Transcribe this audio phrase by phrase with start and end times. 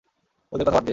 [0.53, 0.89] ওদের কথা বাদ দে।